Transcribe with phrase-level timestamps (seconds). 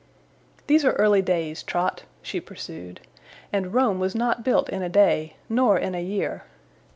[0.65, 3.01] 'These are early days, Trot,' she pursued,
[3.53, 6.43] 'and Rome was not built in a day, nor in a year.